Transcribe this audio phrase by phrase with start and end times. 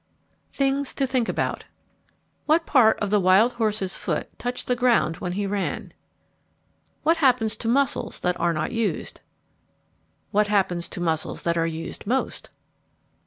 [0.49, 1.65] THINGS TO THINK ABOUT
[2.47, 5.93] What part of the wild horse's foot touched the ground when he ran?
[7.03, 9.21] What happens to muscles that are not used?
[10.31, 12.49] What happens to muscles that are used most?